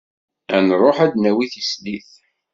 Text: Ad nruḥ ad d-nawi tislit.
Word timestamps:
Ad 0.55 0.61
nruḥ 0.67 0.97
ad 1.05 1.11
d-nawi 1.13 1.45
tislit. 1.53 2.09